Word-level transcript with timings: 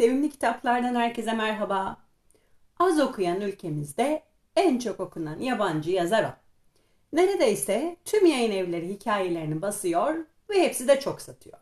Sevimli 0.00 0.30
kitaplardan 0.30 0.94
herkese 0.94 1.32
merhaba. 1.32 1.96
Az 2.78 3.00
okuyan 3.00 3.40
ülkemizde 3.40 4.22
en 4.56 4.78
çok 4.78 5.00
okunan 5.00 5.38
yabancı 5.38 5.90
yazar 5.90 6.24
o. 6.24 6.32
Neredeyse 7.12 7.96
tüm 8.04 8.26
yayın 8.26 8.52
evleri 8.52 8.88
hikayelerini 8.88 9.62
basıyor 9.62 10.14
ve 10.50 10.62
hepsi 10.62 10.88
de 10.88 11.00
çok 11.00 11.20
satıyor. 11.20 11.58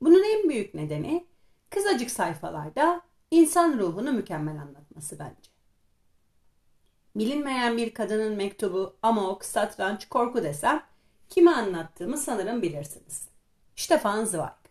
Bunun 0.00 0.22
en 0.22 0.48
büyük 0.48 0.74
nedeni 0.74 1.26
kısacık 1.70 2.10
sayfalarda 2.10 3.00
insan 3.30 3.78
ruhunu 3.78 4.12
mükemmel 4.12 4.62
anlatması 4.62 5.18
bence. 5.18 5.50
Bilinmeyen 7.16 7.76
bir 7.76 7.94
kadının 7.94 8.36
mektubu, 8.36 8.96
amok, 9.02 9.44
satranç, 9.44 10.08
korku 10.08 10.42
desem 10.42 10.82
kime 11.28 11.50
anlattığımı 11.50 12.18
sanırım 12.18 12.62
bilirsiniz. 12.62 13.28
Stefan 13.76 14.24
Zweig. 14.24 14.67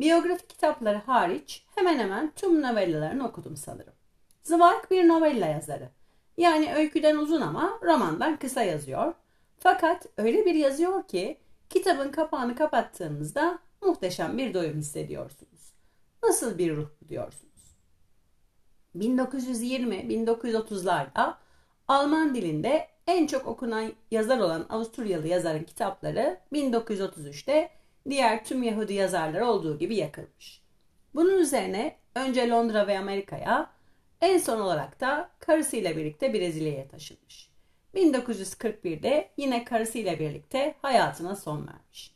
Biyografi 0.00 0.46
kitapları 0.46 0.98
hariç 0.98 1.66
hemen 1.74 1.98
hemen 1.98 2.32
tüm 2.36 2.62
novellalarını 2.62 3.28
okudum 3.28 3.56
sanırım. 3.56 3.92
Zweig 4.42 4.90
bir 4.90 5.08
novella 5.08 5.46
yazarı. 5.46 5.88
Yani 6.36 6.74
öyküden 6.74 7.16
uzun 7.16 7.40
ama 7.40 7.78
romandan 7.82 8.36
kısa 8.36 8.62
yazıyor. 8.62 9.14
Fakat 9.58 10.06
öyle 10.16 10.44
bir 10.44 10.54
yazıyor 10.54 11.02
ki 11.02 11.38
kitabın 11.70 12.10
kapağını 12.10 12.56
kapattığınızda 12.56 13.58
muhteşem 13.82 14.38
bir 14.38 14.54
doyum 14.54 14.78
hissediyorsunuz. 14.78 15.72
Nasıl 16.22 16.58
bir 16.58 16.76
ruh 16.76 16.88
diyorsunuz. 17.08 17.48
1920-1930'larda 18.96 21.34
Alman 21.88 22.34
dilinde 22.34 22.88
en 23.06 23.26
çok 23.26 23.46
okunan 23.46 23.92
yazar 24.10 24.38
olan 24.38 24.66
Avusturyalı 24.68 25.28
yazarın 25.28 25.64
kitapları 25.64 26.40
1933'te 26.52 27.70
diğer 28.10 28.44
tüm 28.44 28.62
Yahudi 28.62 28.94
yazarlar 28.94 29.40
olduğu 29.40 29.78
gibi 29.78 29.96
yakılmış. 29.96 30.62
Bunun 31.14 31.38
üzerine 31.38 31.96
önce 32.14 32.48
Londra 32.48 32.86
ve 32.86 32.98
Amerika'ya 32.98 33.70
en 34.20 34.38
son 34.38 34.60
olarak 34.60 35.00
da 35.00 35.30
karısıyla 35.38 35.96
birlikte 35.96 36.34
Brezilya'ya 36.34 36.88
taşınmış. 36.88 37.50
1941'de 37.94 39.30
yine 39.36 39.64
karısıyla 39.64 40.18
birlikte 40.18 40.74
hayatına 40.82 41.36
son 41.36 41.66
vermiş. 41.66 42.14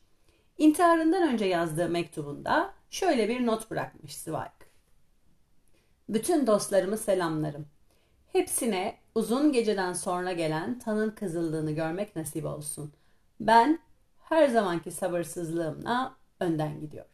İntiharından 0.58 1.32
önce 1.32 1.44
yazdığı 1.44 1.88
mektubunda 1.88 2.74
şöyle 2.90 3.28
bir 3.28 3.46
not 3.46 3.70
bırakmış 3.70 4.16
Zweig. 4.16 4.52
Bütün 6.08 6.46
dostlarımı 6.46 6.96
selamlarım. 6.98 7.66
Hepsine 8.32 8.98
uzun 9.14 9.52
geceden 9.52 9.92
sonra 9.92 10.32
gelen 10.32 10.78
tanın 10.78 11.10
kızıldığını 11.10 11.72
görmek 11.72 12.16
nasip 12.16 12.44
olsun. 12.44 12.92
Ben 13.40 13.78
her 14.28 14.48
zamanki 14.48 14.90
sabırsızlığımla 14.90 16.16
önden 16.40 16.80
gidiyorum. 16.80 17.10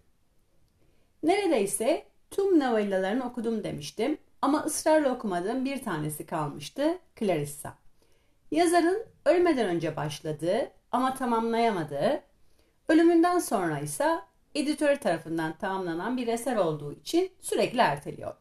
Neredeyse 1.23 2.06
tüm 2.31 2.61
novellalarını 2.61 3.25
okudum 3.25 3.65
demiştim 3.65 4.19
ama 4.42 4.65
ısrarla 4.65 5.15
okumadığım 5.15 5.65
bir 5.65 5.83
tanesi 5.83 6.27
kalmıştı 6.27 6.98
Clarissa. 7.19 7.75
Yazarın 8.50 9.06
ölmeden 9.25 9.67
önce 9.67 9.97
başladığı 9.97 10.70
ama 10.92 11.15
tamamlayamadığı, 11.15 12.23
ölümünden 12.89 13.39
sonra 13.39 13.78
ise 13.78 14.19
editör 14.55 14.97
tarafından 14.97 15.59
tamamlanan 15.59 16.17
bir 16.17 16.28
eser 16.28 16.56
olduğu 16.56 16.93
için 16.93 17.33
sürekli 17.41 17.78
erteliyor. 17.78 18.34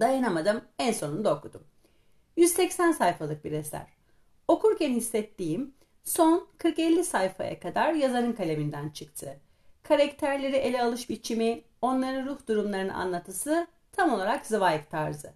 Dayanamadım 0.00 0.60
en 0.78 0.92
sonunda 0.92 1.34
okudum. 1.34 1.62
180 2.36 2.92
sayfalık 2.92 3.44
bir 3.44 3.52
eser. 3.52 3.86
Okurken 4.48 4.90
hissettiğim 4.90 5.74
son 6.08 6.48
40-50 6.58 7.04
sayfaya 7.04 7.60
kadar 7.60 7.92
yazarın 7.92 8.32
kaleminden 8.32 8.88
çıktı. 8.88 9.36
Karakterleri 9.82 10.56
ele 10.56 10.82
alış 10.82 11.10
biçimi, 11.10 11.62
onların 11.82 12.26
ruh 12.26 12.46
durumlarını 12.48 12.94
anlatısı 12.94 13.66
tam 13.92 14.12
olarak 14.12 14.46
Zweig 14.46 14.90
tarzı. 14.90 15.32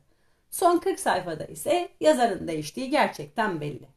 Son 0.50 0.78
40 0.78 1.00
sayfada 1.00 1.44
ise 1.44 1.88
yazarın 2.00 2.48
değiştiği 2.48 2.90
gerçekten 2.90 3.60
belli. 3.60 3.88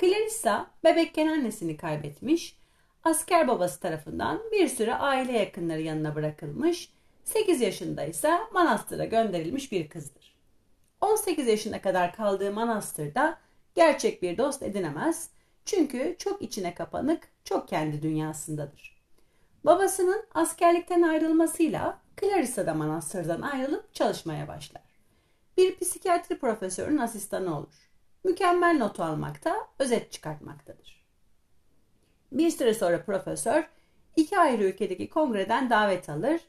Clarissa 0.00 0.70
bebekken 0.84 1.26
annesini 1.26 1.76
kaybetmiş, 1.76 2.56
asker 3.04 3.48
babası 3.48 3.80
tarafından 3.80 4.40
bir 4.52 4.68
süre 4.68 4.94
aile 4.94 5.38
yakınları 5.38 5.80
yanına 5.80 6.14
bırakılmış, 6.14 6.90
8 7.24 7.60
yaşında 7.60 8.04
ise 8.04 8.38
manastıra 8.52 9.04
gönderilmiş 9.04 9.72
bir 9.72 9.88
kızdır. 9.88 10.34
18 11.00 11.46
yaşına 11.46 11.80
kadar 11.80 12.16
kaldığı 12.16 12.52
manastırda 12.52 13.38
gerçek 13.74 14.22
bir 14.22 14.38
dost 14.38 14.62
edinemez, 14.62 15.30
çünkü 15.70 16.16
çok 16.18 16.42
içine 16.42 16.74
kapanık, 16.74 17.28
çok 17.44 17.68
kendi 17.68 18.02
dünyasındadır. 18.02 19.00
Babasının 19.64 20.24
askerlikten 20.34 21.02
ayrılmasıyla 21.02 22.00
Clarissa 22.20 22.66
da 22.66 22.74
manastırdan 22.74 23.40
ayrılıp 23.40 23.94
çalışmaya 23.94 24.48
başlar. 24.48 24.82
Bir 25.56 25.78
psikiyatri 25.78 26.38
profesörünün 26.38 26.98
asistanı 26.98 27.58
olur. 27.58 27.90
Mükemmel 28.24 28.76
not 28.78 29.00
almakta, 29.00 29.56
özet 29.78 30.12
çıkartmaktadır. 30.12 31.06
Bir 32.32 32.50
süre 32.50 32.74
sonra 32.74 33.04
profesör 33.04 33.68
iki 34.16 34.38
ayrı 34.38 34.64
ülkedeki 34.64 35.08
kongreden 35.08 35.70
davet 35.70 36.08
alır, 36.08 36.40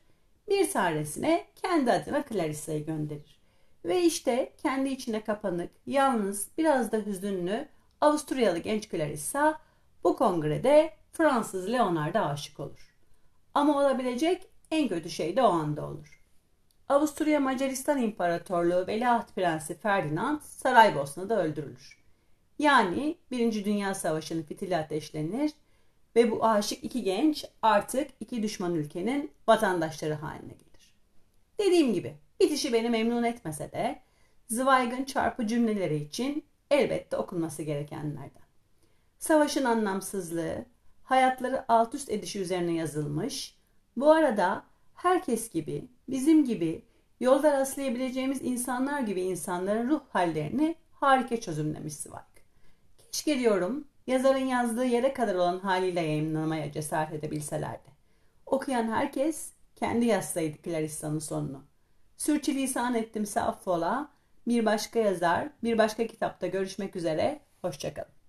bir 0.49 0.71
tanesine 0.71 1.45
kendi 1.55 1.91
adına 1.91 2.23
Clarissa'yı 2.29 2.85
gönderir. 2.85 3.41
Ve 3.85 4.01
işte 4.01 4.53
kendi 4.57 4.89
içine 4.89 5.23
kapanık, 5.23 5.71
yalnız, 5.85 6.47
biraz 6.57 6.91
da 6.91 6.97
hüzünlü 6.97 7.67
Avusturyalı 8.01 8.59
genç 8.59 8.89
Clarissa 8.91 9.59
bu 10.03 10.17
kongrede 10.17 10.93
Fransız 11.11 11.71
Leonard'a 11.71 12.25
aşık 12.25 12.59
olur. 12.59 12.95
Ama 13.53 13.79
olabilecek 13.79 14.47
en 14.71 14.87
kötü 14.87 15.09
şey 15.09 15.35
de 15.35 15.43
o 15.43 15.47
anda 15.47 15.85
olur. 15.87 16.21
Avusturya 16.89 17.39
Macaristan 17.39 18.01
İmparatorluğu 18.01 18.87
Veliaht 18.87 19.35
Prensi 19.35 19.77
Ferdinand 19.77 20.41
Saraybosna'da 20.41 21.43
öldürülür. 21.43 22.01
Yani 22.59 23.17
Birinci 23.31 23.65
Dünya 23.65 23.95
Savaşı'nın 23.95 24.43
fitili 24.43 24.77
ateşlenir 24.77 25.51
ve 26.15 26.31
bu 26.31 26.45
aşık 26.45 26.83
iki 26.83 27.03
genç 27.03 27.45
artık 27.61 28.11
iki 28.19 28.43
düşman 28.43 28.75
ülkenin 28.75 29.31
vatandaşları 29.47 30.13
haline 30.13 30.53
gelir. 30.53 30.95
Dediğim 31.59 31.93
gibi 31.93 32.17
bitişi 32.39 32.73
beni 32.73 32.89
memnun 32.89 33.23
etmese 33.23 33.71
de 33.71 34.01
Zweig'ın 34.47 35.03
çarpı 35.03 35.47
cümleleri 35.47 35.95
için 35.95 36.45
elbette 36.71 37.17
okunması 37.17 37.63
gerekenlerden. 37.63 38.41
Savaşın 39.19 39.65
anlamsızlığı, 39.65 40.65
hayatları 41.03 41.65
alt 41.67 41.95
üst 41.95 42.09
edişi 42.09 42.39
üzerine 42.39 42.73
yazılmış, 42.73 43.57
bu 43.97 44.11
arada 44.11 44.63
herkes 44.93 45.49
gibi, 45.49 45.87
bizim 46.09 46.45
gibi, 46.45 46.85
yolda 47.19 47.51
rastlayabileceğimiz 47.51 48.41
insanlar 48.41 49.01
gibi 49.01 49.21
insanların 49.21 49.89
ruh 49.89 50.01
hallerini 50.09 50.75
harika 50.91 51.39
çözümlemiş 51.39 51.93
Zweig. 51.93 52.43
Keşke 52.97 53.39
diyorum 53.39 53.87
yazarın 54.07 54.45
yazdığı 54.45 54.85
yere 54.85 55.13
kadar 55.13 55.35
olan 55.35 55.59
haliyle 55.59 56.01
yayınlamaya 56.01 56.71
cesaret 56.71 57.13
edebilselerdi. 57.13 57.89
Okuyan 58.45 58.87
herkes 58.87 59.51
kendi 59.75 60.05
yazsaydı 60.05 60.57
Clarissa'nın 60.63 61.19
sonunu. 61.19 61.63
Sürçülisan 62.17 62.95
ettimse 62.95 63.41
affola, 63.41 64.09
bir 64.47 64.65
başka 64.65 64.99
yazar, 64.99 65.47
bir 65.63 65.77
başka 65.77 66.07
kitapta 66.07 66.47
görüşmek 66.47 66.95
üzere. 66.95 67.39
Hoşçakalın. 67.61 68.20